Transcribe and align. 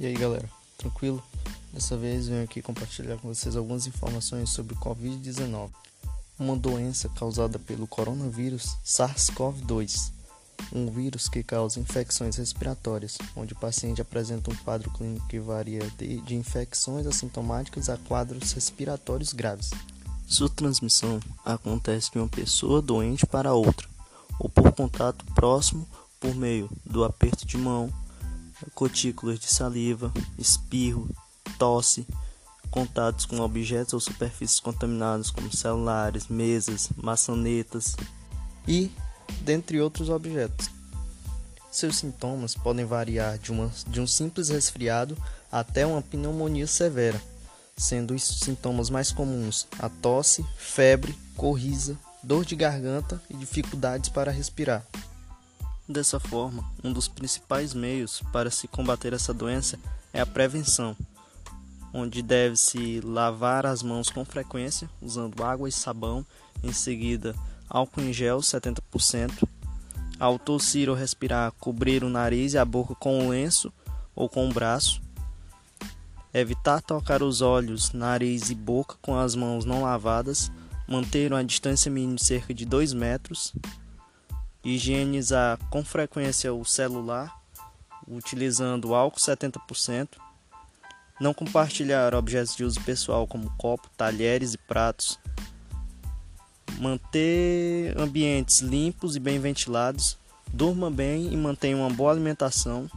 E 0.00 0.06
aí 0.06 0.14
galera, 0.14 0.48
tranquilo? 0.76 1.20
Dessa 1.72 1.96
vez 1.96 2.28
venho 2.28 2.44
aqui 2.44 2.62
compartilhar 2.62 3.16
com 3.16 3.34
vocês 3.34 3.56
algumas 3.56 3.84
informações 3.88 4.48
sobre 4.50 4.74
o 4.74 4.78
Covid-19, 4.78 5.70
uma 6.38 6.54
doença 6.54 7.08
causada 7.08 7.58
pelo 7.58 7.84
coronavírus 7.88 8.76
SARS-CoV-2, 8.84 10.12
um 10.72 10.88
vírus 10.88 11.28
que 11.28 11.42
causa 11.42 11.80
infecções 11.80 12.36
respiratórias, 12.36 13.18
onde 13.34 13.54
o 13.54 13.58
paciente 13.58 14.00
apresenta 14.00 14.52
um 14.52 14.56
quadro 14.56 14.88
clínico 14.92 15.26
que 15.26 15.40
varia 15.40 15.82
de, 15.98 16.20
de 16.20 16.36
infecções 16.36 17.04
assintomáticas 17.04 17.88
a 17.88 17.96
quadros 17.96 18.52
respiratórios 18.52 19.32
graves. 19.32 19.70
Sua 20.28 20.48
transmissão 20.48 21.18
acontece 21.44 22.12
de 22.12 22.18
uma 22.18 22.28
pessoa 22.28 22.80
doente 22.80 23.26
para 23.26 23.52
outra, 23.52 23.88
ou 24.38 24.48
por 24.48 24.70
contato 24.70 25.24
próximo 25.34 25.88
por 26.20 26.36
meio 26.36 26.70
do 26.84 27.02
aperto 27.02 27.44
de 27.44 27.56
mão, 27.56 27.92
gotículas 28.74 29.38
de 29.38 29.46
saliva, 29.46 30.12
espirro, 30.38 31.08
tosse, 31.58 32.06
contatos 32.70 33.24
com 33.24 33.40
objetos 33.40 33.94
ou 33.94 34.00
superfícies 34.00 34.60
contaminadas 34.60 35.30
como 35.30 35.54
celulares, 35.54 36.28
mesas, 36.28 36.90
maçanetas 36.96 37.96
e 38.66 38.90
dentre 39.40 39.80
outros 39.80 40.08
objetos. 40.08 40.70
Seus 41.70 41.96
sintomas 41.96 42.54
podem 42.54 42.84
variar 42.84 43.38
de, 43.38 43.52
uma, 43.52 43.70
de 43.86 44.00
um 44.00 44.06
simples 44.06 44.48
resfriado 44.48 45.16
até 45.50 45.86
uma 45.86 46.02
pneumonia 46.02 46.66
severa, 46.66 47.20
sendo 47.76 48.14
os 48.14 48.22
sintomas 48.22 48.90
mais 48.90 49.12
comuns 49.12 49.66
a 49.78 49.88
tosse, 49.88 50.44
febre, 50.56 51.16
corrisa, 51.36 51.98
dor 52.22 52.44
de 52.44 52.56
garganta 52.56 53.20
e 53.30 53.34
dificuldades 53.34 54.08
para 54.08 54.32
respirar. 54.32 54.84
Dessa 55.88 56.20
forma, 56.20 56.62
um 56.84 56.92
dos 56.92 57.08
principais 57.08 57.72
meios 57.72 58.22
para 58.30 58.50
se 58.50 58.68
combater 58.68 59.14
essa 59.14 59.32
doença 59.32 59.78
é 60.12 60.20
a 60.20 60.26
prevenção, 60.26 60.94
onde 61.94 62.20
deve-se 62.20 63.00
lavar 63.00 63.64
as 63.64 63.82
mãos 63.82 64.10
com 64.10 64.22
frequência, 64.22 64.90
usando 65.00 65.42
água 65.42 65.66
e 65.66 65.72
sabão, 65.72 66.26
em 66.62 66.74
seguida 66.74 67.34
álcool 67.70 68.02
em 68.02 68.12
gel 68.12 68.40
70%. 68.40 69.48
Ao 70.20 70.38
tossir 70.38 70.90
ou 70.90 70.94
respirar, 70.94 71.52
cobrir 71.52 72.04
o 72.04 72.10
nariz 72.10 72.52
e 72.52 72.58
a 72.58 72.66
boca 72.66 72.94
com 72.94 73.20
um 73.20 73.30
lenço 73.30 73.72
ou 74.14 74.28
com 74.28 74.44
o 74.44 74.50
um 74.50 74.52
braço. 74.52 75.00
Evitar 76.34 76.82
tocar 76.82 77.22
os 77.22 77.40
olhos, 77.40 77.92
nariz 77.92 78.50
e 78.50 78.54
boca 78.54 78.96
com 79.00 79.16
as 79.16 79.34
mãos 79.34 79.64
não 79.64 79.82
lavadas. 79.82 80.52
Manter 80.86 81.32
uma 81.32 81.44
distância 81.44 81.90
mínima 81.90 82.16
de 82.16 82.24
cerca 82.24 82.52
de 82.52 82.66
2 82.66 82.92
metros 82.92 83.54
higienizar 84.68 85.58
com 85.70 85.84
frequência 85.84 86.52
o 86.52 86.64
celular, 86.64 87.34
utilizando 88.06 88.94
álcool 88.94 89.18
70%, 89.18 90.08
não 91.20 91.34
compartilhar 91.34 92.14
objetos 92.14 92.54
de 92.54 92.64
uso 92.64 92.80
pessoal 92.82 93.26
como 93.26 93.50
copo, 93.56 93.90
talheres 93.96 94.54
e 94.54 94.58
pratos, 94.58 95.18
manter 96.78 97.98
ambientes 97.98 98.60
limpos 98.60 99.16
e 99.16 99.20
bem 99.20 99.38
ventilados, 99.38 100.16
durma 100.52 100.90
bem 100.90 101.32
e 101.32 101.36
mantenha 101.36 101.76
uma 101.76 101.90
boa 101.90 102.12
alimentação. 102.12 102.88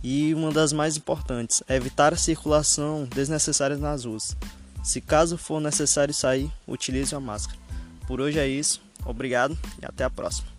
E 0.00 0.32
uma 0.32 0.52
das 0.52 0.72
mais 0.72 0.96
importantes, 0.96 1.60
evitar 1.68 2.12
a 2.12 2.16
circulação 2.16 3.04
desnecessária 3.04 3.76
nas 3.76 4.04
ruas. 4.04 4.36
Se 4.84 5.00
caso 5.00 5.36
for 5.36 5.60
necessário 5.60 6.14
sair, 6.14 6.50
utilize 6.68 7.12
a 7.14 7.18
máscara. 7.18 7.58
Por 8.06 8.20
hoje 8.20 8.38
é 8.38 8.46
isso. 8.46 8.80
Obrigado 9.04 9.58
e 9.82 9.84
até 9.84 10.04
a 10.04 10.10
próxima. 10.10 10.57